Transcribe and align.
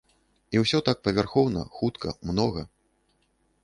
І 0.55 0.61
ўсё 0.63 0.81
так 0.87 0.97
павярхоўна, 1.09 1.61
хутка, 1.79 2.19
многа. 2.31 2.69